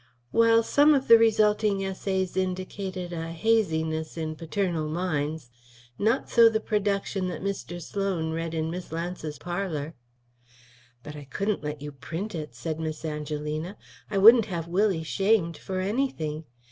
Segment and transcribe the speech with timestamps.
[0.31, 5.51] While some of the resulting essays indicated a haziness in paternal minds,
[5.99, 7.79] not so the production that Mr.
[7.79, 9.93] Sloan read in Miss Lance's parlour.
[11.03, 13.77] "But I couldn't let you print it," said Miss Angelina.
[14.09, 16.45] "I wouldn't have Willie shamed for anything.